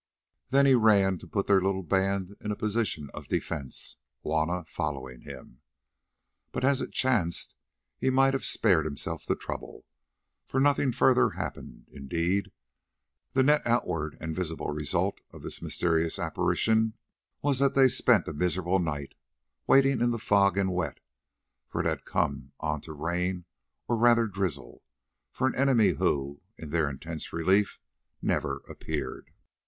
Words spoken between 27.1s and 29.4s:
relief, never appeared.